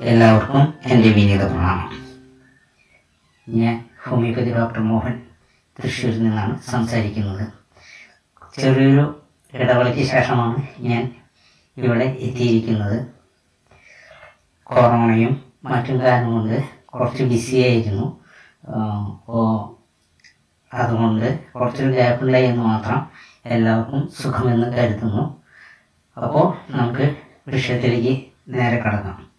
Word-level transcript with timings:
എല്ലാവർക്കും 0.00 0.74
എന്റെ 0.86 1.08
വിനീത 1.08 1.44
പ്രണാമം. 1.46 1.90
ഞാൻ 3.48 3.84
ഹോമിയോപ്പതി 4.04 4.54
ഡോക്ടർ 4.54 4.80
മോഹൻ 4.80 5.22
തൃശ്ശൂരിൽ 5.76 6.22
നിന്നാണ് 6.22 6.60
സംസാരിക്കുന്നത്. 6.60 7.44
ചെറിയൊരു 8.58 9.24
ഇടവേളയ്ക്ക് 9.54 10.02
ശേഷമാണ് 10.02 10.62
ഞാൻ 10.78 11.14
ഇവിടെ 11.76 12.04
എത്തിയിരിക്കുന്നത്. 12.04 13.06
കൊറോണയും 14.62 15.52
മറ്റും 15.64 16.00
കാരണം 16.00 16.32
കൊണ്ട് 16.32 16.64
കുറച്ച് 16.84 17.22
ബിസിയായിരുന്നു 17.22 18.06
അതുകൊണ്ട് 20.72 21.44
കുറച്ചൊരു 21.52 21.92
ഗ്യാപ്പുണ്ടായി 21.92 22.44
എന്ന് 22.44 22.62
മാത്രം 22.62 23.06
എല്ലാവർക്കും 23.44 24.10
സുഖമെന്ന് 24.22 24.76
കരുതുന്നു. 24.76 25.42
അപ്പോൾ 26.16 26.72
നമുക്ക് 26.72 27.16
വിഷയത്തിലേക്ക് 27.48 28.24
നേരെ 28.48 28.76
കടക്കാം. 28.76 29.33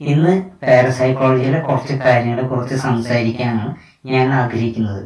ഇന്ന് 0.00 0.42
പാരസൈക്കോളജിയിലെ 0.62 1.60
കുറച്ച് 1.60 1.94
കാര്യങ്ങളെ 1.94 2.48
കുറിച്ച് 2.48 2.74
സംസാരിക്കാനാണ് 2.74 3.74
ഞാൻ 4.06 4.32
ആഗ്രഹിക്കുന്നത്. 4.32 5.04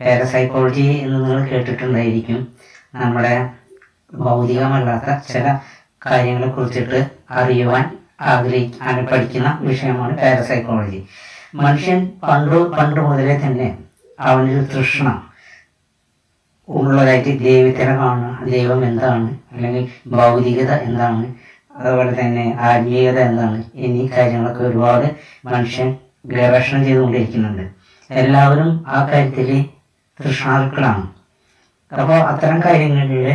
പാരസൈക്കോളജി 0.00 0.80
എന്ന് 0.80 1.24
നിങ്ങൾ 1.24 1.48
കേട്ടിട്ടുണ്ടായിരിക്കും. 1.48 2.40
നമ്മുടെ 2.94 3.50
ഭൗതികമല്ലാത്ത 4.14 5.32
ചില 5.32 5.58
കാര്യങ്ങളെ 6.06 6.48
കുറിച്ചിട്ട് 6.48 7.10
അറിയുവാൻ 7.30 7.84
ആഗ്രഹിക്കാൻ 8.20 9.06
പഠിക്കുന്ന 9.06 9.58
വിഷയമാണ് 9.60 10.16
പാരസൈക്കോളജി 10.16 11.06
മനുഷ്യൻ 11.54 12.12
പണ്ട് 12.22 12.56
പണ്ട് 12.76 13.00
മുതലേ 13.00 13.36
തന്നെ 13.36 13.78
അവനൊരു 14.20 14.64
തൃഷ്ണ 14.64 15.22
ഉള്ളതായിട്ട് 16.68 17.38
ദൈവത്തിനെ 17.38 17.96
കാണുക 17.96 18.44
ദൈവം 18.44 18.84
എന്താണ്? 18.84 19.28
അല്ലെങ്കിൽ 19.52 19.88
ഭൗതികത 20.06 20.72
എന്താണ്? 20.72 21.26
അതുപോലെ 21.78 22.12
തന്നെ 22.20 22.56
ആത്മീയത 22.60 23.18
എന്താണ് 23.18 23.58
എന്നീ 23.74 24.08
കാര്യങ്ങളൊക്കെ 24.08 24.62
ഒരുപാട് 24.64 25.06
മനുഷ്യൻ 25.48 25.96
ഗവേഷണം 26.26 26.84
ചെയ്തുകൊണ്ടിരിക്കുന്നുണ്ട്. 26.84 27.64
എല്ലാവരും 28.10 28.84
ആ 28.86 29.08
കാര്യത്തിൽ 29.10 29.64
തൃഷ്ണാർക്കളാണ്. 30.24 31.06
അപ്പോൾ 31.92 32.18
അത്തരം 32.30 32.60
കാര്യങ്ങളിൽ 32.66 33.26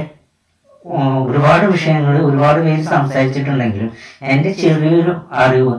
ഒരുപാട് 1.29 1.65
വിഷയങ്ങൾ 1.65 2.13
ഒരുപാട് 2.25 2.59
പേര് 2.59 2.83
സംസാരിച്ചിട്ടുണ്ടെങ്കിലും 2.83 3.91
എന്റെ 4.21 4.51
ചെറിയൊരു 4.53 5.13
അറിവ് 5.31 5.75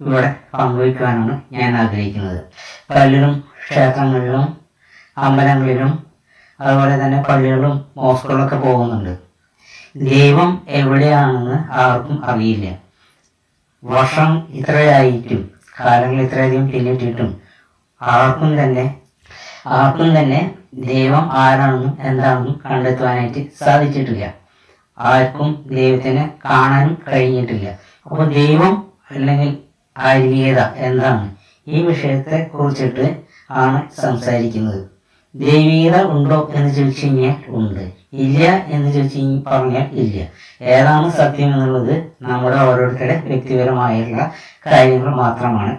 ഇവിടെ 0.00 0.34
പങ്കുവയ്ക്കുവാനാണ് 0.54 1.34
ഞാൻ 1.52 1.76
ആഗ്രഹിക്കുന്നത്. 1.76 2.40
പലരും 2.90 3.34
ക്ഷേത്രങ്ങളിലും 3.68 4.46
അമ്പലങ്ങളിലും 5.18 5.92
അതുപോലെ 6.60 7.04
തന്നെ 7.04 7.22
പള്ളികളും 7.28 7.86
മോസ്കുകളൊക്കെ 7.96 8.56
പോകുന്നുണ്ട്. 8.56 9.23
ദൈവം 9.94 10.62
എവിടെയാണെന്ന് 10.66 11.56
ആർക്കും 11.72 12.24
അറിയില്ല. 12.24 12.66
വർഷം 13.82 14.46
ഇത്രയായിട്ടും 14.50 15.50
കാലങ്ങൾ 15.80 16.22
ഇത്രയധികം 16.24 16.70
പിന്നിട്ടിട്ടും 16.70 17.40
ആർക്കും 18.00 18.58
തന്നെ 18.60 19.00
ആർക്കും 19.66 20.18
തന്നെ 20.18 20.54
ദൈവം 20.72 21.30
ആരാണെന്നും 21.32 21.96
എന്താണെന്നും 22.00 22.60
കണ്ടെത്തുവാനായിട്ട് 22.66 23.50
സാധിച്ചിട്ടില്ല. 23.64 24.34
ആർക്കും 24.98 25.64
ദൈവത്തിനെ 25.66 26.34
കാണാനും 26.44 27.02
കഴിഞ്ഞിട്ടില്ല. 27.08 27.78
അപ്പോൾ 28.06 28.24
ദൈവം 28.28 28.92
അല്ലെങ്കിൽ 29.10 29.58
ആത്മീയത 29.96 30.60
എന്താണ് 30.76 31.36
ഈ 31.66 31.82
വിഷയത്തെ 31.82 32.50
കുറിച്ചിട്ട് 32.54 33.06
ആണ് 33.50 33.90
സംസാരിക്കുന്നത്. 34.02 34.93
ദൈവീകത 35.34 36.02
ഉണ്ടോ 36.02 36.50
എന്ന് 36.54 36.74
ചോദിച്ചു 36.74 37.06
കഴിഞ്ഞാൽ 37.06 37.36
ഉണ്ട്. 37.48 37.92
ഇല്ല 38.12 38.64
എന്ന് 38.66 38.92
ചോദിച്ചു 38.92 39.42
പറഞ്ഞാൽ 39.46 39.86
ഇല്ല. 39.92 40.28
ഏതാണ് 40.64 41.10
സത്യം 41.10 41.54
എന്നുള്ളത് 41.54 42.12
നമ്മുടെ 42.22 42.56
ഓരോരുത്തരുടെ 42.56 43.22
വ്യക്തിപരമായുള്ള 43.24 44.32
കാര്യങ്ങൾ 44.66 45.14
മാത്രമാണ് 45.14 45.76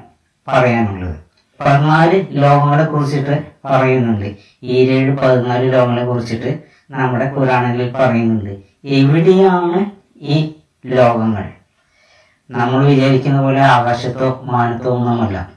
പറയാനുള്ളത്. 0.47 1.15
പതിനാല് 1.59 2.25
ലോകങ്ങളെ 2.29 2.85
കുറിച്ചിട്ട് 2.85 3.43
പറയുന്നുണ്ട്. 3.65 4.35
ഈരേഴ് 4.63 5.17
പതിനാല് 5.17 5.73
ലോകങ്ങളെ 5.73 6.05
കുറിച്ചിട്ട് 6.05 6.59
നമ്മുടെ 6.91 7.33
പുരാണങ്ങളിൽ 7.33 7.91
പറയുന്നുണ്ട്. 7.91 8.57
എവിടെയാണ് 8.85 9.91
ഈ 10.21 10.55
ലോകങ്ങൾ? 10.85 11.49
നമ്മൾ 12.51 12.85
വിചാരിക്കുന്ന 12.85 13.41
പോലെ 13.41 13.61
ആകാശത്തോ 13.61 14.39
മാനത്തോ 14.43 14.97
ഒന്നുമല്ല. 14.97 15.49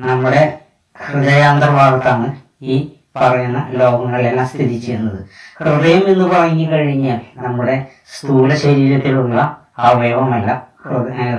നമ്മുടെ 0.00 0.58
ഹൃദയാന്തർഭാഗത്താണ് 1.06 2.43
ഈ 2.62 2.92
പറയുന്ന 3.16 3.68
ലോകങ്ങളെല്ലാം 3.70 4.46
സ്ഥിതി 4.46 4.78
ചെയ്യുന്നത്. 4.78 5.28
ഹൃദയം 5.58 6.08
എന്ന് 6.08 6.24
പറഞ്ഞു 6.24 6.72
കഴിഞ്ഞാൽ 6.72 7.20
നമ്മുടെ 7.36 7.86
സ്ഥൂല 8.18 8.54
ശരീരത്തിലുള്ള 8.54 9.56
അവയവമല്ല 9.78 10.66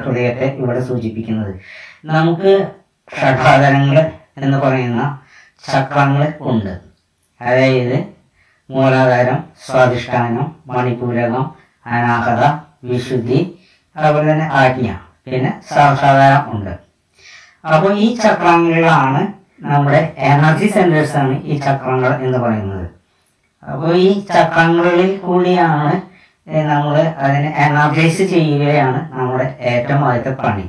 ഹൃദയത്തെ 0.04 0.46
ഇവിടെ 0.58 0.80
സൂചിപ്പിക്കുന്നത്. 0.80 1.60
നമുക്ക് 2.06 2.68
ഷഠാതരങ്ങൾ 3.22 4.12
എന്ന് 4.38 4.58
പറയുന്ന 4.58 5.20
ചക്രങ്ങൾ 5.72 6.34
ഉണ്ട്. 6.40 6.80
അതായത് 7.42 8.06
മൂലാധാരം 8.70 9.44
സ്വാധിഷ്ഠാനം 9.66 10.56
മണിപൂരകം 10.68 11.52
അനാഹത 11.86 12.46
വിശുദ്ധി 12.84 13.60
അതുപോലെ 13.96 14.32
തന്നെ 14.32 14.46
ആജ്ഞ 14.46 14.96
പിന്നെ 15.26 15.60
സഹസാധാരം 15.74 16.58
ഉണ്ട്. 16.58 16.80
അപ്പോൾ 17.68 17.94
ഈ 17.98 18.16
ചക്രങ്ങളിലാണ് 18.16 19.45
നമ്മുടെ 19.66 20.14
എനർജി 20.18 20.68
സെന്റേഴ്സ് 20.68 21.18
ആണ് 21.18 21.44
ഈ 21.44 21.56
ചക്രങ്ങൾ 21.58 22.12
എന്ന് 22.26 22.38
പറയുന്നത്. 22.38 22.88
അപ്പോൾ 23.64 23.94
ഈ 23.96 24.26
ചക്രങ്ങളിൽ 24.26 25.18
കൂടിയാണ് 25.18 25.94
നമ്മൾ 26.72 26.98
അതിനെ 26.98 27.54
എനർജൈസ് 27.58 28.24
ചെയ്യുകയാണ് 28.24 29.00
നമ്മുടെ 29.14 29.58
ഏറ്റവും 29.60 30.06
ആദ്യത്തെ 30.06 30.34
പണി. 30.44 30.66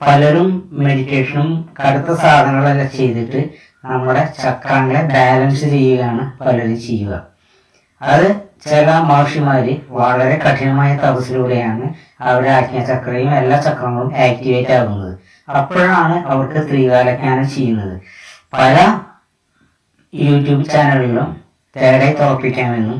പലരും 0.00 0.48
മെഡിറ്റേഷനും 0.72 1.50
കടുത്ത 1.80 2.14
സാധനങ്ങളെല്ലാം 2.22 2.90
ചെയ്തിട്ട് 2.96 3.50
നമ്മുടെ 3.84 4.32
ചക്രങ്ങളെ 4.42 5.02
ബാലൻസ് 5.02 5.64
ചെയ്യുകയാണ് 5.64 6.24
പലരും 6.40 6.80
ചെയ്യുക. 6.80 7.26
അത് 8.02 8.26
ചില 8.66 8.90
മഹർഷിമാർ 9.10 9.64
വളരെ 9.88 10.36
കഠിനമായ 10.44 10.96
തപസ്സിലൂടെയാണ് 10.96 11.86
അവരുടെ 12.20 12.50
ആജ്ഞാചക്രയും 12.50 13.34
എല്ലാ 13.34 13.60
ചക്രങ്ങളും 13.60 14.10
ആക്ടിവേറ്റ് 14.16 14.72
ആകുന്നത്. 14.72 15.18
അപ്പോഴാണ് 15.56 16.16
അവർക്ക് 16.26 16.60
ത്രികാലജ്ഞാനം 16.68 17.48
ചെയ്യുന്നത്. 17.50 17.96
പല 18.54 18.76
യൂട്യൂബ് 20.12 20.64
ചാനലുകളിലും 20.64 21.28
തേടെ 21.76 22.08
തുറപ്പിക്കാമെന്നും 22.18 22.98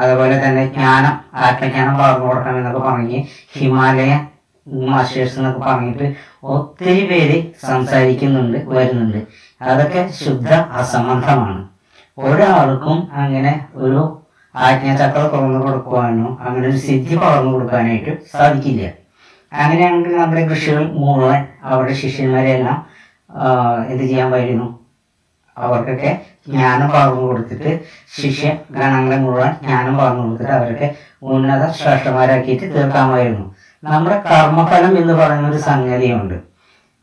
അതുപോലെ 0.00 0.36
തന്നെ 0.44 0.62
ജ്ഞാനം 0.74 1.14
ആത്മജ്ഞാനം 1.44 1.94
പറഞ്ഞു 1.98 2.26
കൊടുക്കാമെന്നൊക്കെ 2.26 2.82
പറഞ്ഞ് 2.88 3.18
ഹിമാലയ 3.54 4.12
മാസ്റ്റേഴ്സ് 4.90 5.36
എന്നൊക്കെ 5.38 5.60
പറഞ്ഞിട്ട് 5.60 6.06
ഒത്തിരി 6.54 7.02
പേര് 7.10 7.38
സംസാരിക്കുന്നുണ്ട് 7.66 8.58
വരുന്നുണ്ട്. 8.74 9.20
അതൊക്കെ 9.60 10.02
ശുദ്ധ 10.24 10.50
അസംബന്ധമാണ്. 10.80 11.60
ഒരാൾക്കും 12.18 12.98
അങ്ങനെ 13.22 13.52
ഒരു 13.74 14.02
ആജ്ഞാചക്രം 14.54 15.26
തുറന്നു 15.34 15.60
കൊടുക്കുവാനോ 15.64 16.28
അങ്ങനെ 16.44 16.64
ഒരു 16.68 16.80
സിദ്ധി 16.86 17.14
പകർന്നു 17.16 17.52
കൊടുക്കാനായിട്ട് 17.52 18.12
സാധിക്കില്ല. 18.32 18.84
അങ്ങനെയാണെങ്കിൽ 19.52 20.16
നമ്മുടെ 20.16 20.44
കൃഷികൾ 20.50 20.84
മുഴുവൻ 21.02 21.40
അവരുടെ 21.62 21.94
ശിഷ്യന്മാരെല്ലാം 22.02 22.78
എന്ത് 23.90 24.04
ചെയ്യാൻ 24.04 24.28
പറ്റുന്നു 24.32 24.66
അവർക്കൊക്കെ 25.56 26.20
ജ്ഞാനം 26.48 26.88
പകർന്നു 26.88 27.22
കൊടുത്തിട്ട് 27.22 27.80
ശിഷ്യ 28.20 28.48
ഗണങ്ങളെ 28.70 29.16
മുഴുവൻ 29.16 29.52
ജ്ഞാനം 29.64 29.98
പകർന്നു 29.98 30.22
കൊടുത്തിട്ട് 30.22 30.52
അവരൊക്കെ 30.52 30.94
ഉന്നത 31.22 31.70
ശ്രേഷ്ഠന്മാരാക്കിയിട്ട് 31.70 32.74
തീർക്കാമായിരുന്നു. 32.74 33.54
നമ്മുടെ 33.82 34.22
കർമ്മഫലം 34.30 34.98
എന്ന് 34.98 35.14
പറയുന്ന 35.14 35.48
ഒരു 35.48 35.58
സംഗതിയുണ്ട്. 35.58 36.34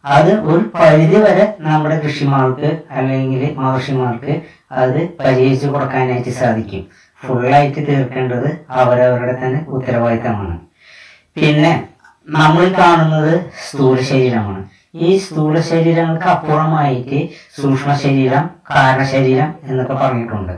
അത് 0.06 0.31
ഒരു 0.41 0.63
പരിധി 0.75 1.16
വരെ 1.16 1.56
നമ്മുടെ 1.59 2.00
കൃഷിമാർക്ക് 2.00 2.69
അല്ലെങ്കിൽ 2.91 3.56
മഹർഷിമാർക്ക് 3.57 4.41
അത് 4.72 5.00
പരിഹരിച്ചു 5.19 5.67
കൊടുക്കാനായിട്ട് 5.67 6.29
സാധിക്കും. 6.29 6.84
ഫുള്ളായിട്ട് 7.22 7.88
തീർക്കേണ്ടത് 7.88 8.66
അവരവരുടെ 8.69 9.35
തന്നെ 9.44 9.66
ഉത്തരവാദിത്തമാണ്. 9.67 10.59
പിന്നെ 11.35 11.88
നമ്മൾ 12.28 12.73
കാണുന്നത് 12.79 13.34
സ്ഥൂല 13.67 14.00
ശരീരമാണ് 14.01 14.64
ഈ 14.93 15.17
സ്ഥൂല 15.17 15.59
ശരീരങ്ങൾക്ക് 15.61 16.28
അപ്പുറമായിട്ട് 16.28 17.20
സൂക്ഷ്മ 17.61 17.93
ശരീരം 17.93 18.49
കാരണ 18.72 19.03
ശരീരം 19.03 19.53
എന്നൊക്കെ 19.67 19.93
പറഞ്ഞിട്ടുണ്ട്. 19.93 20.53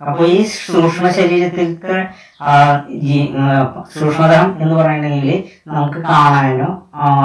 അപ്പോൾ 0.00 0.24
ഈ 0.26 0.38
സൂക്ഷ്മ 0.44 1.06
ആ, 2.40 2.52
സൂക്ഷ്മതലം 3.98 4.56
എന്ന് 4.60 4.74
പറയണമെങ്കിൽ 4.74 5.44
നമുക്ക് 5.66 5.98
കാണാനോ 5.98 6.70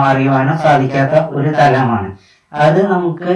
അറിയുവാനോ 0.06 0.56
സാധിക്കാത്ത 0.58 1.16
ഒരു 1.30 1.50
തലമാണ്. 1.50 2.10
അത് 2.52 2.92
നമുക്ക് 2.92 3.34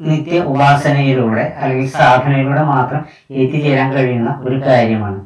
നിത്യ 0.00 0.40
ഉപാസനയിലൂടെ 0.42 1.54
അല്ലെങ്കിൽ 1.60 1.88
സാധനയിലൂടെ 1.90 2.62
മാത്രം 2.64 3.02
എത്തിച്ചേരാൻ 3.30 3.92
കഴിയുന്ന 3.92 4.40
ഒരു 4.42 4.56
കാര്യമാണ്. 4.66 5.18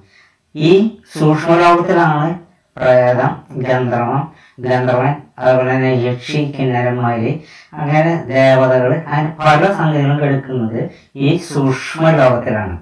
ഈ 0.55 0.71
സൂക്ഷ്മലോകത്തിലാണ് 1.19 2.29
പ്രേതം 2.77 3.31
ഗന്ധർവം 3.57 4.23
ഗന്ധർവൻ 4.61 5.13
അതുപോലെ 5.39 5.71
തന്നെ 5.71 5.91
യക്ഷി 6.03 6.41
കിന്നരന്മാര് 6.55 7.31
അങ്ങനെ 7.77 8.13
ദേവതകൾ 8.31 8.93
അങ്ങനെ 9.07 9.31
പല 9.41 9.61
സംഗതികളും 9.73 10.19
കിടക്കുന്നത് 10.19 10.81
ഈ 11.19 11.31
സൂക്ഷ്മ 11.47 12.11
ലോകത്തിലാണ് 12.13 12.77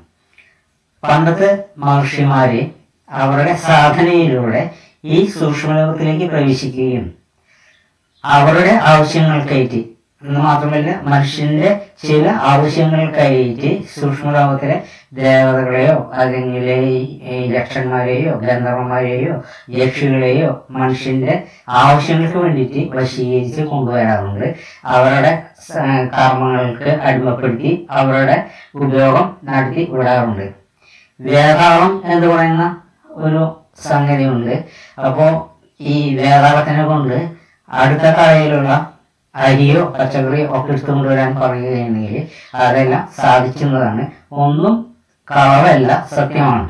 പണ്ടത്തെ 1.03 1.51
മഹർഷിമാര് 1.79 2.63
അവരുടെ 3.09 3.55
സാധനയിലൂടെ 3.61 4.63
ഈ 5.09 5.19
സൂക്ഷ്മലോകത്തിലേക്ക് 5.31 6.27
പ്രവേശിക്കുകയും 6.29 7.07
അവരുടെ 8.25 8.73
ആവശ്യങ്ങൾക്കായിട്ട് 8.85 9.81
മാത്രമല്ല 10.23 11.01
മനുഷ്യന്റെ 11.03 11.81
ചില 12.09 12.29
ആവശ്യങ്ങൾക്കായിട്ട് 12.29 14.01
സൂക്ഷ്മലോകത്തിലെ 14.01 14.83
ദേവതകളെയോ 15.15 16.11
അല്ലെങ്കിൽ 16.15 16.71
ഈ 17.23 17.47
ലക്ഷന്മാരെയോ 17.47 18.33
ഗന്ധർവന്മാരെയോ 18.39 19.45
യക്ഷികളെയോ 19.71 20.67
മനുഷ്യന്റെ 20.71 21.45
ആവശ്യങ്ങൾക്ക് 21.69 22.37
വേണ്ടിയിട്ട് 22.37 22.97
വശീകരിച്ച് 22.97 23.63
കൊണ്ടുവരാറുണ്ട്. 23.63 24.55
അവരുടെ 24.85 25.43
കർമ്മങ്ങൾക്ക് 26.19 26.91
അടിമപ്പെടുത്തി 27.03 27.87
അവരുടെ 27.91 28.45
ഉപയോഗം 28.75 29.37
നടത്തി 29.45 29.89
വിടാറുണ്ട്. 29.91 30.53
വേതാളം 31.21 32.03
എന്ന് 32.07 32.27
പറയുന്ന 32.27 32.81
ഒരു 33.09 33.61
സംഗതിയുണ്ട്. 33.89 34.65
അപ്പോൾ 35.01 35.33
ഈ 35.81 36.17
വേതാളത്തിനെ 36.17 36.85
കൊണ്ട് 36.85 37.29
അടുത്ത 37.69 38.01
കടയിലുള്ള 38.01 38.98
അരിയോ 39.35 39.85
പച്ചക്കറിയോ 39.85 40.61
ഒക്കെ 40.61 40.73
എടുത്തുകൊണ്ട് 40.73 41.09
വരാൻ 41.09 41.41
പറയുകയാണെങ്കിൽ 41.41 42.27
അതെല്ലാം 42.55 43.09
സാധിക്കുന്നതാണ്. 43.17 44.07
ഒന്നും 44.33 44.97
കളവല്ല 45.31 46.09
സത്യമാണ്. 46.15 46.69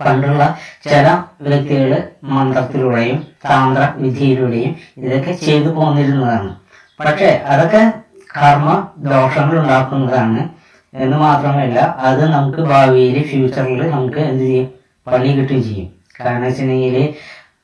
പണ്ടുള്ള 0.00 0.58
ചില 0.84 1.22
വ്യക്തികൾ 1.40 2.08
മന്ത്രത്തിലൂടെയും 2.24 3.26
താന്ത്ര 3.50 3.92
വിധിയിലൂടെയും 3.96 4.76
ഇതൊക്കെ 4.96 5.32
ചെയ്തു 5.32 5.68
പോന്നിരുന്നതാണ്. 5.68 6.56
പക്ഷേ 7.00 7.26
അതൊക്കെ 7.46 7.92
കർമ്മ 8.36 8.88
ദോഷങ്ങൾ 8.98 9.60
ഉണ്ടാക്കുന്നതാണ്. 9.60 10.48
എന്ന് 10.94 11.16
മാത്രമല്ല 11.16 11.80
അത് 11.80 12.32
നമുക്ക് 12.32 12.58
ഭാവിയിൽ 12.58 13.26
ഫ്യൂച്ചറിൽ 13.26 13.90
നമുക്ക് 13.90 14.18
എന്ത് 14.18 14.44
ചെയ്യും? 14.44 14.68
പണി 15.06 15.28
കിട്ടുകയും 15.28 15.62
ചെയ്യും. 15.62 15.92
കാരണം 16.20 16.42
വെച്ചിട്ടുണ്ടെങ്കിൽ 16.42 17.14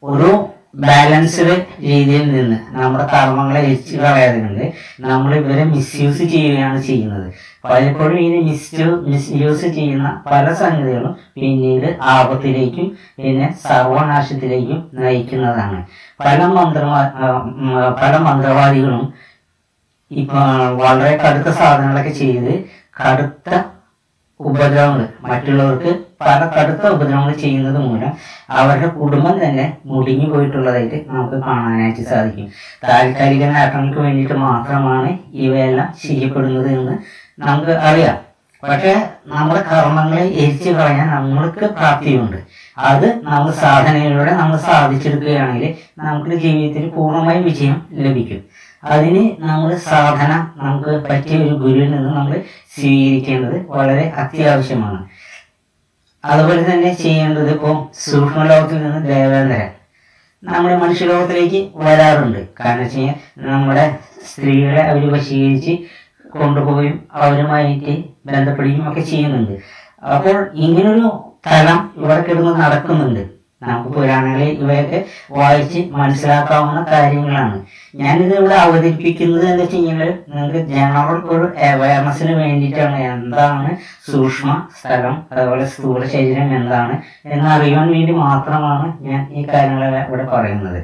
ഒരു 0.02 0.49
ബാലൻസ്ഡ് 0.74 1.54
രീതിയിൽ 1.80 2.24
നിന്ന് 2.32 2.56
നമ്മുടെ 2.72 3.04
കർമ്മങ്ങളെ 3.12 3.60
എരിച്ചു 3.60 3.94
കളയാതിനുണ്ട് 3.96 4.66
നമ്മൾ 5.06 5.30
ഇവരെ 5.34 5.64
മിസ്യൂസ് 5.64 6.22
ചെയ്യുകയാണ് 6.32 6.82
ചെയ്യുന്നത്. 6.82 7.26
പലപ്പോഴും 7.64 8.18
ഇതിനെ 8.18 8.40
മിസ്യൂ 8.40 8.86
മിസ്യൂസ് 9.06 9.66
ചെയ്യുന്ന 9.78 10.22
പല 10.26 10.52
സംഗതികളും 10.52 11.16
പിന്നീട് 11.34 11.88
ആപത്തിലേക്കും 12.00 12.86
പിന്നെ 13.16 13.48
സർവനാശത്തിലേക്കും 13.64 14.78
നയിക്കുന്നതാണ്. 14.92 15.80
പല 16.24 16.38
മന്ത്രവാ 16.56 17.00
പല 18.02 18.12
മന്ത്രവാദികളും 18.28 19.04
ഇപ്പൊ 20.10 20.40
വളരെ 20.82 21.16
കടുത്ത 21.16 21.48
സാധനങ്ങളൊക്കെ 21.58 22.14
ചെയ്ത് 22.22 22.52
കടുത്ത 23.00 23.50
ഉപദ്രവങ്ങൾ 24.40 25.08
മറ്റുള്ളവർക്ക് 25.28 25.92
പല 26.20 26.40
കടുത്ത 26.46 26.86
ഉപദ്രവങ്ങൾ 26.94 27.32
ചെയ്യുന്നത് 27.32 27.78
മൂലം 27.78 28.12
അവരുടെ 28.50 28.86
കുടുംബം 28.86 29.36
തന്നെ 29.44 29.76
മുടിഞ്ഞു 29.86 30.26
പോയിട്ടുള്ളതായിട്ട് 30.32 30.98
നമുക്ക് 31.08 31.36
കാണാനായിട്ട് 31.46 32.02
സാധിക്കും. 32.10 32.48
താൽക്കാലിക 32.84 33.44
നേട്ടങ്ങൾക്ക് 33.44 33.98
വേണ്ടിയിട്ട് 33.98 34.34
മാത്രമാണ് 34.34 35.18
ഇവയെല്ലാം 35.44 35.88
ചെയ്യപ്പെടുന്നത് 36.02 36.68
എന്ന് 36.78 36.96
നമുക്ക് 37.46 37.70
അറിയാം. 37.70 38.18
പക്ഷെ 38.62 38.92
നമ്മുടെ 39.26 39.60
കർമ്മങ്ങളെ 39.60 40.24
എരിച്ചു 40.42 40.70
കളയാൻ 40.70 41.06
നമ്മൾക്ക് 41.08 41.64
പ്രാപ്തിയുണ്ട്. 41.66 42.36
അത് 42.78 43.06
നമ്മൾ 43.22 43.50
സാധനയിലൂടെ 43.50 44.32
നമ്മൾ 44.32 44.56
സാധിച്ചെടുക്കുകയാണെങ്കിൽ 44.56 45.74
നമുക്ക് 45.98 46.34
ജീവിതത്തിൽ 46.36 46.90
പൂർണമായും 46.90 47.44
വിജയം 47.44 47.78
ലഭിക്കും. 47.92 48.42
അതിന് 48.84 49.22
നമ്മൾ 49.38 49.70
സാധന 49.74 50.32
നമുക്ക് 50.56 50.92
പറ്റിയ 51.08 51.38
ഒരു 51.44 51.54
ഗുരുവിൽ 51.54 51.90
നിന്ന് 51.94 52.12
നമ്മൾ 52.18 52.34
സ്വീകരിക്കേണ്ടത് 52.74 53.66
വളരെ 53.68 54.12
അത്യാവശ്യമാണ്. 54.16 55.00
അതുപോലെ 56.24 56.62
തന്നെ 56.72 56.90
ചെയ്യേണ്ടത് 56.94 57.50
ഇപ്പോൾ 57.52 57.74
സൂക്ഷ്മലോകത്തിൽ 58.04 58.78
നിന്ന് 58.82 59.00
ദേവേന്ദ്രൻ 59.10 59.68
നമ്മുടെ 60.42 60.76
മനുഷ്യലോകത്തിലേക്ക് 60.76 61.60
വരാറുണ്ട്. 61.74 62.38
കാരണം 62.60 62.82
വെച്ച് 62.82 62.98
കഴിഞ്ഞാൽ 62.98 63.16
നമ്മുടെ 63.50 63.84
സ്ത്രീകളെ 64.28 64.82
അവർ 64.90 65.02
വശീകരിച്ച് 65.14 65.74
കൊണ്ടുപോവുകയും 66.38 66.96
അവരുമായിട്ട് 67.12 67.94
ബന്ധപ്പെടുകയും 68.28 68.84
ഒക്കെ 68.90 69.02
ചെയ്യുന്നുണ്ട്. 69.10 69.54
അപ്പോൾ 70.14 70.36
ഇങ്ങനൊരു 70.54 71.06
തലം 71.46 71.78
ഇവിടെ 71.96 72.22
കിടന്ന് 72.22 72.52
നടക്കുന്നുണ്ട്. 72.62 73.22
നമുക്ക് 73.62 73.90
പുരാണങ്ങളിൽ 73.94 74.50
ഇവയൊക്കെ 74.62 74.98
വായിച്ച് 75.30 75.80
മനസ്സിലാക്കാവുന്ന 75.92 76.80
കാര്യങ്ങളാണ്. 76.92 77.56
ഞാനിത് 77.94 78.34
ഇവിടെ 78.38 78.54
അവതരിപ്പിക്കുന്നത് 78.54 79.44
എന്ന് 79.50 79.62
വെച്ച് 79.62 79.76
കഴിഞ്ഞാൽ 79.76 80.10
നിങ്ങൾക്ക് 80.28 80.60
ജനറൽ 80.72 81.18
ഒരു 81.32 81.46
അവയർനെസ്സിന് 81.70 82.34
വേണ്ടിയിട്ടാണ്. 82.42 82.98
എന്താണ് 83.12 83.70
സൂക്ഷ്മ 84.10 84.50
സ്ഥലം 84.80 85.16
അതുപോലെ 85.32 85.66
സ്ഥൂല 85.66 86.04
ശരീരം 86.04 86.54
എന്താണ് 86.56 86.94
എന്നറിയാൻ 87.34 87.86
വേണ്ടി 87.92 88.12
മാത്രമാണ് 88.12 88.86
ഞാൻ 89.08 89.22
ഈ 89.32 89.42
കാര്യങ്ങളെല്ലാം 89.52 90.06
ഇവിടെ 90.08 90.26
പറയുന്നത്. 90.34 90.80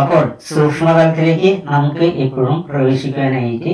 അപ്പോൾ 0.00 0.22
സൂക്ഷ്മതലത്തിലേക്ക് 0.54 1.50
നമുക്ക് 1.70 2.04
എപ്പോഴും 2.24 2.58
പ്രവേശിക്കാനായിട്ട് 2.68 3.72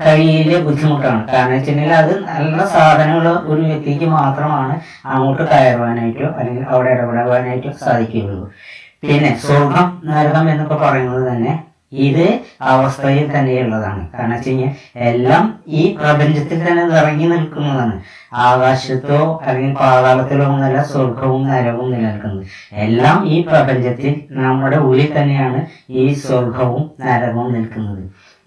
കഴിയില്ല 0.00 0.58
ബുദ്ധിമുട്ടാണ്. 0.66 1.20
കാരണം 1.32 1.54
വെച്ചിട്ടുണ്ടെങ്കിൽ 1.54 1.96
അത് 2.00 2.12
നല്ല 2.30 2.58
സാധനമുള്ള 2.74 3.30
ഒരു 3.52 3.62
വ്യക്തിക്ക് 3.70 4.08
മാത്രമാണ് 4.18 4.74
അങ്ങോട്ട് 5.12 5.42
കയറുവാനായിട്ടോ 5.52 6.28
അല്ലെങ്കിൽ 6.38 6.66
അവിടെ 6.74 6.90
ഇടപെടാനായിട്ടോ 6.96 7.72
സാധിക്കുകയുള്ളൂ. 7.86 8.44
പിന്നെ 9.06 9.32
സ്വർഗം 9.46 9.88
നരകം 10.10 10.46
എന്നൊക്കെ 10.52 10.78
പറയുന്നത് 10.84 11.24
തന്നെ 11.30 11.54
ഇത് 12.06 12.24
അവസ്ഥയിൽ 12.70 13.26
തന്നെയുള്ളതാണ്. 13.34 14.02
കാരണം 14.14 14.34
വെച്ച് 14.34 14.50
കഴിഞ്ഞാൽ 14.50 14.72
എല്ലാം 15.10 15.44
ഈ 15.80 15.82
പ്രപഞ്ചത്തിൽ 16.00 16.58
തന്നെ 16.64 16.84
നിറങ്ങി 16.94 17.26
നിൽക്കുന്നതാണ്. 17.30 17.94
ആകാശത്തോ 18.46 19.20
അല്ലെങ്കിൽ 19.44 19.72
പാതാളത്തിലോ 19.76 20.46
ഒന്നല്ല 20.54 20.82
സ്വർഗവും 20.90 21.42
നരകവും 21.50 21.88
നിലനിൽക്കുന്നത്. 21.92 22.44
എല്ലാം 22.86 23.16
ഈ 23.34 23.38
പ്രപഞ്ചത്തിൽ 23.50 24.14
നമ്മുടെ 24.44 24.80
ഉള്ളിൽ 24.88 25.08
തന്നെയാണ് 25.18 25.60
ഈ 26.02 26.04
സ്വർഗവും 26.24 26.84
നരകവും 27.06 27.48
നിൽക്കുന്നത്. 27.56 28.02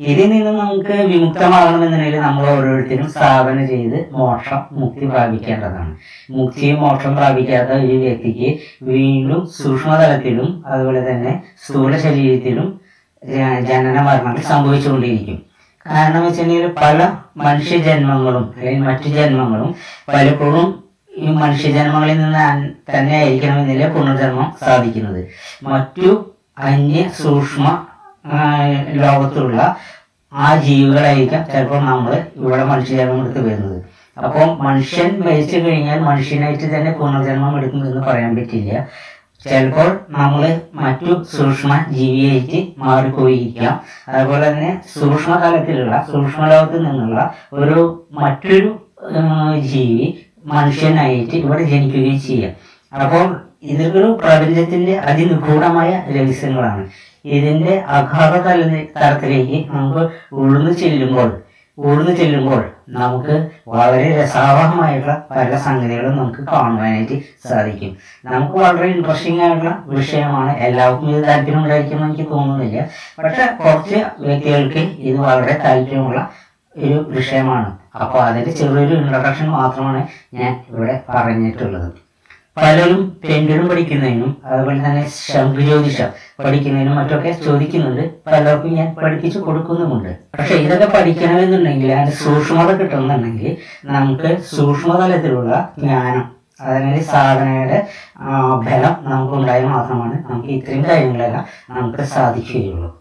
ഇതിൽ 0.09 0.27
നിന്ന് 0.31 0.51
നമുക്ക് 0.59 0.95
വിമുക്തമാകണമെന്നുണ്ടെങ്കിൽ 1.09 2.15
നമ്മൾ 2.25 2.43
ഓരോരുത്തരും 2.53 3.07
സ്ഥാപന 3.15 3.57
ചെയ്ത് 3.71 3.97
മോക്ഷം 4.17 4.61
മുക്തി 4.79 5.05
പ്രാപിക്കേണ്ടതാണ്. 5.11 5.91
മുക്തിയും 6.35 6.77
മോക്ഷം 6.83 7.13
പ്രാപിക്കാത്ത 7.19 7.71
ഒരു 7.85 7.97
വ്യക്തിക്ക് 8.03 8.49
വീണ്ടും 8.91 9.41
സൂക്ഷ്മതലത്തിലും 9.59 10.49
അതുപോലെ 10.71 11.01
തന്നെ 11.09 11.33
സ്ഥൂല 11.65 11.93
ശരീരത്തിലും 12.05 12.67
ജനന 13.69 13.97
മരണങ്ങൾ 14.07 14.43
സംഭവിച്ചുകൊണ്ടിരിക്കും. 14.51 15.39
കാരണം 15.85 16.21
വെച്ചിട്ടുണ്ടെങ്കിൽ 16.25 16.71
പല 16.81 16.99
മനുഷ്യജന്മങ്ങളും 17.43 18.47
അല്ലെങ്കിൽ 18.57 18.83
മറ്റു 18.89 19.09
ജന്മങ്ങളും 19.19 19.69
പലപ്പോഴും 20.13 20.67
ഈ 21.23 21.29
മനുഷ്യജന്മങ്ങളിൽ 21.43 22.17
നിന്ന് 22.23 22.43
തന്നെ 22.91 23.15
ആയിരിക്കണമെന്നില്ല 23.21 23.85
പുനർജന്മം 23.95 24.49
സാധിക്കുന്നത്. 24.65 25.21
മറ്റു 25.71 26.09
അന്യ 26.69 27.01
സൂക്ഷ്മ 27.23 27.67
ലോകത്തുള്ള 29.03 29.59
ആ 30.33 30.55
ജീവികളായിരിക്കാം 30.55 31.45
ചിലപ്പോൾ 31.45 31.79
നമ്മൾ 31.79 32.23
ഇവിടെ 32.35 32.63
മനുഷ്യജന്മം 32.63 33.21
എടുത്ത് 33.21 33.41
വരുന്നത്. 33.47 33.83
അപ്പോൾ 34.17 34.45
മനുഷ്യൻ 34.63 35.21
മരിച്ചു 35.21 35.57
കഴിഞ്ഞാൽ 35.57 35.99
മനുഷ്യനായിട്ട് 35.99 36.75
തന്നെ 36.75 36.91
പുനർജന്മം 36.91 37.57
എടുക്കുമെന്ന് 37.57 38.07
പറയാൻ 38.07 38.35
പറ്റില്ല. 38.35 38.87
ചിലപ്പോൾ 39.43 39.99
നമ്മൾ 40.09 40.61
മറ്റു 40.73 41.23
സൂക്ഷ്മ 41.23 41.85
ജീവിയായിട്ട് 41.91 42.59
മാറിപ്പോയിരിക്കാം. 42.77 43.79
അതുപോലെ 44.07 44.51
തന്നെ 44.51 44.81
സൂക്ഷ്മതലത്തിലുള്ള 44.99 46.05
സൂക്ഷ്മലോകത്ത് 46.11 46.85
നിന്നുള്ള 46.85 47.35
ഒരു 47.53 48.07
മറ്റൊരു 48.11 48.87
ജീവി 49.59 50.13
മനുഷ്യനായിട്ട് 50.45 51.35
ഇവിടെ 51.35 51.63
ജനിക്കുകയും 51.63 52.21
ചെയ്യാം. 52.21 52.53
അപ്പോൾ 52.93 53.41
ഇതൊരു 53.61 54.19
പ്രപഞ്ചത്തിന്റെ 54.23 54.97
അതിനിഗൂഢമായ 54.97 56.03
രഹസ്യങ്ങളാണ്. 56.15 56.89
ഇതിന്റെ 57.25 57.83
അഗാധ 57.87 58.33
തല 58.47 58.61
തലത്തിലേക്ക് 58.97 59.69
നമുക്ക് 59.69 60.09
ഉഴുന്നു 60.31 60.71
ചെല്ലുമ്പോൾ 60.71 61.29
ഉഴുന്നു 61.77 62.11
ചെല്ലുമ്പോൾ 62.11 62.61
നമുക്ക് 62.89 63.49
വളരെ 63.67 64.21
രസാവഹമായിട്ടുള്ള 64.21 65.27
പല 65.31 65.57
സംഗതികളും 65.57 66.17
നമുക്ക് 66.17 66.43
കാണുവാനായിട്ട് 66.51 67.21
സാധിക്കും. 67.49 67.97
നമുക്ക് 68.25 68.57
വളരെ 68.57 68.87
ഇൻട്രസ്റ്റിംഗ് 68.87 69.41
ആയിട്ടുള്ള 69.43 69.83
വിഷയമാണ് 69.87 70.57
എല്ലാവർക്കും 70.57 71.09
ഇത് 71.15 71.23
താല്പര്യം 71.27 71.59
ഉണ്ടായിരിക്കുമെന്ന് 71.59 72.15
എനിക്ക് 72.15 72.31
തോന്നുന്നില്ല. 72.31 72.89
പക്ഷെ 73.19 73.45
കുറച്ച് 73.45 73.95
വ്യക്തികൾക്ക് 74.19 74.79
ഇത് 74.79 75.17
വളരെ 75.17 75.59
താല്പര്യമുള്ള 75.63 76.29
ഒരു 76.75 77.05
വിഷയമാണ്. 77.07 77.77
അപ്പോൾ 77.95 78.21
അതിന്റെ 78.21 78.51
ചെറിയൊരു 78.51 78.95
ഇൻട്രഡക്ഷൻ 78.95 79.49
മാത്രമാണ് 79.49 80.07
ഞാൻ 80.33 80.63
ഇവിടെ 80.69 81.03
പറഞ്ഞിട്ടുള്ളത്. 81.09 82.10
പലരും 82.57 83.17
പെൻഡിനും 83.23 83.69
പഠിക്കുന്നതിനും 83.69 84.37
അതുപോലെ 84.45 84.79
തന്നെ 84.85 85.03
ശംഖുജ്യോതിഷം 85.09 86.09
പഠിക്കുന്നതിനും 86.43 86.95
മറ്റൊക്കെ 86.95 87.31
ചോദിക്കുന്നുണ്ട്. 87.31 88.03
പലർക്കും 88.27 88.73
ഞാൻ 88.73 88.95
പഠിപ്പിച്ചു 88.95 89.39
കൊടുക്കുന്നുമുണ്ട്. 89.39 90.17
പക്ഷെ 90.37 90.55
ഇതൊക്കെ 90.55 90.87
പഠിക്കണമെന്നുണ്ടെങ്കിൽ 90.97 91.91
അതിന്റെ 91.91 92.11
സൂക്ഷ്മത 92.11 92.69
കിട്ടണമെന്നുണ്ടെങ്കിൽ 92.75 93.57
നമുക്ക് 93.83 94.37
സൂക്ഷ്മതലത്തിലുള്ള 94.55 95.73
ജ്ഞാനം 95.79 96.25
അതായത് 96.61 97.03
സാധനയുടെ 97.03 97.77
നമുക്ക് 98.19 98.97
നമുക്കുണ്ടായാൽ 99.11 99.65
മാത്രമാണ് 99.65 100.23
നമുക്ക് 100.29 100.49
ഇത്രയും 100.49 100.83
കാര്യങ്ങളെല്ലാം 100.89 101.45
നമുക്ക് 101.69 102.03
സാധിക്കുകയുള്ളൂ. 102.15 103.00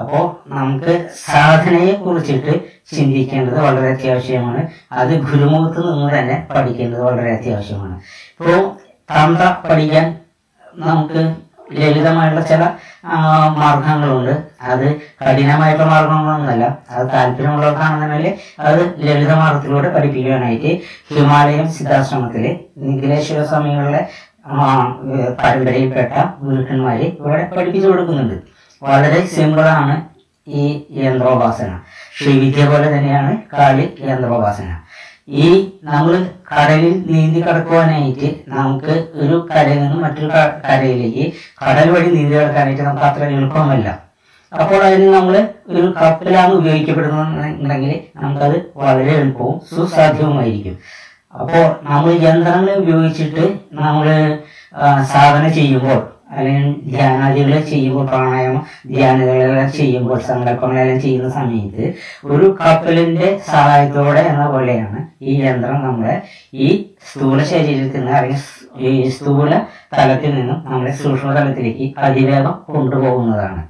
അപ്പോൾ 0.00 0.24
നമുക്ക് 0.54 0.92
സാധനയെ 1.26 1.92
കുറിച്ചിട്ട് 1.92 2.52
ചിന്തിക്കേണ്ടത് 2.94 3.58
വളരെ 3.60 3.88
അത്യാവശ്യമാണ്. 3.94 4.60
അത് 4.92 5.12
ഗുരുമുഖത്ത് 5.28 5.80
നിന്ന് 5.88 6.08
തന്നെ 6.18 6.36
പഠിക്കേണ്ടത് 6.50 7.02
വളരെ 7.02 7.30
അത്യാവശ്യമാണ്. 7.36 7.96
ഇപ്പോൾ 8.32 8.60
തന്ത്ര 9.12 9.46
പഠിക്കാൻ 9.68 10.06
നമുക്ക് 10.84 11.20
ലളിതമായിട്ടുള്ള 11.72 12.42
ചില 12.46 12.62
മാർഗങ്ങളുണ്ട്. 13.60 14.34
അത് 14.70 14.86
കഠിനമായിട്ടുള്ള 15.22 15.90
മാർഗങ്ങളൊന്നുമല്ല. 15.92 16.64
അത് 16.90 17.04
താല്പര്യമുള്ളവർക്കാണെന്നുണ്ടെങ്കിൽ 17.12 18.34
അത് 18.60 18.80
ലളിത 19.06 19.32
മാർഗത്തിലൂടെ 19.32 19.88
പഠിപ്പിക്കാനായിട്ട് 19.94 20.72
ഹിമാലയം 21.14 21.68
സിദ്ധാശ്രമത്തിൽ 21.72 22.44
നിഖിലേശ്വര 22.86 23.42
സ്വാമികളുടെ 23.44 24.02
പരമ്പരയിൽപ്പെട്ട 25.42 26.12
ഗുരുക്കന്മാർ 26.42 27.00
ഇവിടെ 27.02 27.44
പഠിപ്പിച്ചു 27.56 27.88
കൊടുക്കുന്നുണ്ട്. 27.88 28.53
വളരെ 28.86 29.20
സിമ്പിളാണ് 29.34 29.94
ഈ 30.46 30.64
യന്ത്രോപാസന. 31.02 31.70
ശ്രീവിദ്യ 32.16 32.64
പോലെ 32.70 32.88
തന്നെയാണ് 32.94 33.32
കാളി 33.52 33.84
യന്ത്രോപാസന. 34.08 34.70
ഈ 35.44 35.48
നമ്മൾ 35.90 36.14
കടലിൽ 36.50 36.96
നീന്തി 37.12 37.40
കടക്കുവാനായിട്ട് 37.40 38.28
നമുക്ക് 38.54 38.94
ഒരു 39.22 39.36
കരയിൽ 39.50 39.80
നിന്ന് 39.82 39.98
മറ്റൊരു 40.04 40.30
കരയിലേക്ക് 40.64 41.24
കടൽ 41.62 41.88
വഴി 41.94 42.10
നീന്തി 42.16 42.34
കടക്കാനായിട്ട് 42.36 42.82
നമുക്ക് 42.82 43.06
അത്ര 43.10 43.28
എളുപ്പമല്ല. 43.36 43.88
അപ്പോൾ 44.52 44.80
അതിന് 44.88 45.06
നമ്മൾ 45.14 45.34
ഒരു 45.68 45.86
കപ്പലാണ് 46.00 46.52
ഉപയോഗിക്കപ്പെടുന്നുണ്ടെങ്കിൽ 46.60 47.94
നമുക്കത് 48.22 48.56
വളരെ 48.82 49.12
എളുപ്പവും 49.20 49.56
സുസാധ്യവുമായിരിക്കും. 49.70 50.76
അപ്പോൾ 51.40 51.64
നമ്മൾ 51.90 52.10
യന്ത്രങ്ങൾ 52.26 52.74
ഉപയോഗിച്ചിട്ട് 52.82 53.44
നമ്മൾ 53.82 54.06
സാധന 55.14 55.44
ചെയ്യുമ്പോൾ 55.58 56.00
അല്ലെങ്കിൽ 56.30 56.74
ധ്യാനാദികൾ 56.92 57.60
ചെയ്യുമ്പോൾ 57.60 58.06
പ്രാണായാമം 58.06 58.62
ധ്യാനങ്ങളെല്ലാം 58.94 59.70
ചെയ്യുമ്പോൾ 59.70 60.18
സങ്കല്പങ്ങളെല്ലാം 60.18 61.00
ചെയ്യുന്ന 61.00 61.30
സമയത്ത് 61.30 61.84
ഒരു 62.24 62.56
കപ്പലിന്റെ 62.60 63.28
സഹായത്തോടെ 63.50 64.20
എന്ന 64.20 64.46
പോലെയാണ് 64.46 65.00
ഈ 65.22 65.34
യന്ത്രം 65.42 65.82
നമ്മളെ 65.82 66.22
ഈ 66.54 66.68
സ്ഥൂല 67.10 67.42
ശരീരത്തിൽ 67.42 68.00
നിന്ന് 68.00 68.12
അല്ലെങ്കിൽ 68.12 68.42
ഈ 68.90 69.08
സ്ഥൂല 69.08 69.52
തലത്തിൽ 69.96 70.34
നിന്നും 70.34 70.64
നമ്മളെ 70.70 70.92
സൂക്ഷ്മ 70.92 71.34
തലത്തിലേക്ക് 71.34 71.86
അതിവേഗം 71.98 72.54
കൊണ്ടുപോകുന്നതാണ്. 72.66 73.62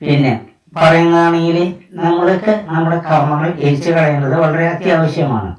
പിന്നെ 0.00 0.32
പറയുന്നതാണെങ്കിൽ 0.76 1.58
നമ്മൾക്ക് 1.92 2.52
നമ്മുടെ 2.68 2.98
കർമ്മങ്ങൾ 3.08 3.50
എരിച്ചു 3.66 3.90
കളയുന്നത് 3.90 4.36
വളരെ 4.40 4.66
അത്യാവശ്യമാണ്. 4.66 5.50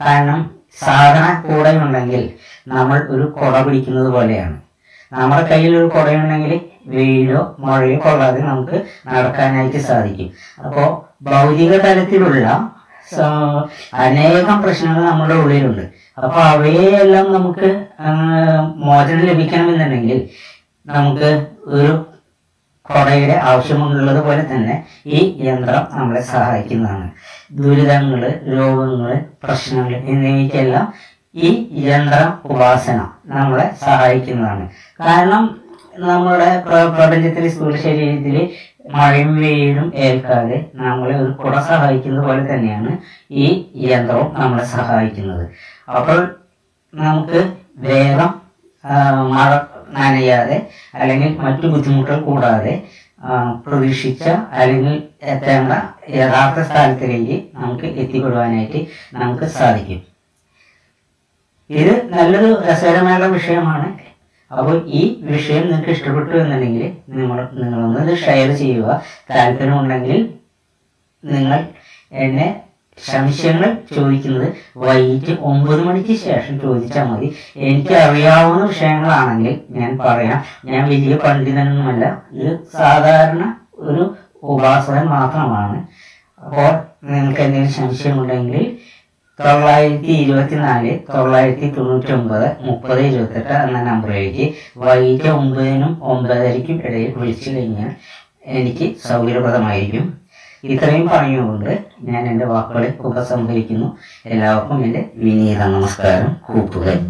കാരണം 0.00 0.40
സാധന 0.80 1.26
കൂടെ 1.46 1.70
ഉണ്ടെങ്കിൽ 1.84 2.30
നമ്മൾ 2.68 2.98
ഒരു 3.14 3.24
കുട 3.38 3.54
പിടിക്കുന്നത് 3.66 4.10
പോലെയാണ്. 4.12 4.56
നമ്മുടെ 5.12 5.42
കയ്യിൽ 5.50 5.72
ഒരു 5.80 5.88
കുടയുണ്ടെങ്കിൽ 5.94 6.52
വെയിലോ 6.92 7.40
മഴയോ 7.58 7.96
കൊള്ളാതെ 8.04 8.40
നമുക്ക് 8.50 8.76
നടക്കാനായിട്ട് 9.06 9.80
സാധിക്കും. 9.88 10.28
അപ്പോൾ 10.66 10.88
ഭൗതിക 11.30 11.72
തലത്തിലുള്ള 11.86 12.46
അനേകം 14.04 14.58
പ്രശ്നങ്ങൾ 14.62 15.02
നമ്മുടെ 15.04 15.36
ഉള്ളിലുണ്ട്. 15.42 15.84
അപ്പോൾ 16.24 16.42
അവയെല്ലാം 16.52 17.26
നമുക്ക് 17.32 17.68
മോചനം 18.86 19.24
ലഭിക്കണമെന്നുണ്ടെങ്കിൽ 19.30 20.20
നമുക്ക് 20.86 21.30
ഒരു 21.66 21.90
കൊടയുടെ 22.86 23.34
ആവശ്യമുള്ളത് 23.48 24.20
പോലെ 24.26 24.42
തന്നെ 24.52 24.74
ഈ 25.06 25.18
യന്ത്രം 25.48 25.82
നമ്മളെ 25.96 26.22
സഹായിക്കുന്നതാണ്. 26.30 27.06
ദുരിതങ്ങൾ 27.58 28.22
രോഗങ്ങൾ 28.54 29.12
പ്രശ്നങ്ങൾ 29.44 29.94
എന്നിവയ്ക്കെല്ലാം 30.12 30.86
ഈ 31.34 31.48
യന്ത്ര 31.88 32.18
ഉപാസന 32.50 33.00
നമ്മളെ 33.32 33.66
സഹായിക്കുന്നതാണ്. 33.84 34.64
കാരണം 35.00 35.44
നമ്മുടെ 36.04 36.50
പ്രപഞ്ചത്തിൽ 36.96 37.44
സ്ഥൂല 37.54 37.76
ശരീരത്തിൽ 37.84 38.36
മഴയും 38.94 39.32
വെയിലും 39.42 39.88
ഏൽക്കാതെ 40.06 40.58
നമ്മളെ 40.80 41.14
ഒരു 41.22 41.32
കുട 41.42 41.54
സഹായിക്കുന്നത് 41.70 42.24
പോലെ 42.26 42.42
തന്നെയാണ് 42.50 42.92
ഈ 43.44 43.46
യന്ത്രവും 43.90 44.28
നമ്മളെ 44.40 44.64
സഹായിക്കുന്നത്. 44.76 45.44
അപ്പോൾ 45.98 46.20
നമുക്ക് 46.94 47.40
വേഗം 47.86 48.30
മഴ 49.34 49.50
നനയാതെ 49.98 50.58
അല്ലെങ്കിൽ 50.94 51.30
മറ്റു 51.44 51.66
ബുദ്ധിമുട്ടുകൾ 51.72 52.18
കൂടാതെ 52.28 52.74
പ്രതീക്ഷിച്ച 53.64 54.24
അല്ലെങ്കിൽ 54.60 54.94
എത്തേണ്ട 55.32 55.72
യഥാർത്ഥ 56.18 56.60
സ്ഥലത്തിലേക്ക് 56.68 57.36
നമുക്ക് 57.56 57.88
എത്തിപ്പെടുവാനായിട്ട് 58.02 58.80
നമുക്ക് 59.22 59.48
സാധിക്കും. 59.58 60.00
ഇത് 61.70 62.12
നല്ലൊരു 62.12 62.62
രസകരമായ 62.68 63.26
വിഷയമാണ്. 63.26 63.88
അപ്പോൾ 64.50 64.84
ഈ 64.86 65.18
വിഷയം 65.22 65.62
നിങ്ങൾക്ക് 65.62 65.90
ഇഷ്ടപ്പെട്ടു 65.90 66.36
എന്നുണ്ടെങ്കിൽ 66.36 66.92
നിങ്ങൾ 67.08 67.48
നിങ്ങളൊന്ന് 67.52 68.00
ഇത് 68.00 68.18
ഷെയർ 68.18 68.56
ചെയ്യുക. 68.56 69.02
താല്പര്യമുണ്ടെങ്കിൽ 69.30 70.34
നിങ്ങൾ 71.24 71.66
എന്നെ 72.12 72.62
സംശയങ്ങൾ 73.12 73.76
ചോദിക്കുന്നത് 73.96 74.48
വൈകിട്ട് 74.76 75.40
ഒമ്പത് 75.40 75.82
മണിക്ക് 75.84 76.14
ശേഷം 76.16 76.60
ചോദിച്ചാൽ 76.60 77.04
മതി. 77.04 77.36
എനിക്ക് 77.56 77.94
അറിയാവുന്ന 77.94 78.64
വിഷയങ്ങളാണെങ്കിൽ 78.64 79.60
ഞാൻ 79.70 79.98
പറയാം. 79.98 80.44
ഞാൻ 80.64 80.88
വലിയ 80.88 81.16
പണ്ഡിതനൊന്നുമല്ല. 81.16 82.22
ഇത് 82.32 82.58
സാധാരണ 82.72 83.54
ഒരു 83.74 84.14
ഉപാസകൻ 84.42 85.04
മാത്രമാണ്. 85.06 85.86
അപ്പോൾ 86.44 86.70
നിങ്ങൾക്ക് 87.10 87.40
എന്തെങ്കിലും 87.40 87.72
സംശയമുണ്ടെങ്കിൽ 87.72 88.78
തൊള്ളായിരത്തി 89.44 90.06
ഇരുപത്തിനാല് 90.06 90.98
തൊള്ളായിരത്തി 91.14 91.74
തൊണ്ണൂറ്റി 91.74 92.12
ഒമ്പത് 92.12 92.56
മുപ്പത് 92.60 93.00
ഇരുപത്തെട്ട് 93.00 93.52
എന്ന 93.52 93.82
നമ്പറിലേക്ക് 93.82 94.54
വൈകിട്ട് 94.76 95.28
ഒമ്പതിനും 95.28 96.04
ഒമ്പതരയ്ക്കും 96.04 96.82
ഇടയിൽ 96.86 97.14
വിളിച്ചു 97.16 97.50
കഴിഞ്ഞാൽ 97.50 97.90
എനിക്ക് 98.44 98.96
സൗകര്യപ്രദമായിരിക്കും. 99.08 100.20
ഇത്രയും 100.64 101.08
പറഞ്ഞുകൊണ്ട് 101.08 101.84
ഞാൻ 102.02 102.26
എന്റെ 102.26 102.44
വാക്കുകളെ 102.44 102.94
ഉപസംഹരിക്കുന്നു. 103.00 103.96
എല്ലാവർക്കും 104.26 104.84
എന്റെ 104.84 105.10
വിനീത 105.14 105.58
നമസ്കാരം. 105.58 106.36
കൂപ്പുകൾ 106.48 107.08